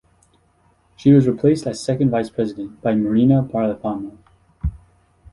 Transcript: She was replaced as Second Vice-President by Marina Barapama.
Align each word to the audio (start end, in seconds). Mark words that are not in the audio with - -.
She 0.95 1.13
was 1.13 1.27
replaced 1.27 1.67
as 1.67 1.79
Second 1.79 2.09
Vice-President 2.09 2.81
by 2.81 2.95
Marina 2.95 3.43
Barapama. 3.43 4.17